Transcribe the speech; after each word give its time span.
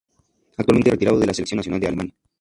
Actualmente 0.57 0.89
retirado 0.89 1.19
de 1.19 1.27
la 1.27 1.33
selección 1.35 1.57
nacional 1.57 1.79
de 1.79 1.87
Alemania. 1.89 2.15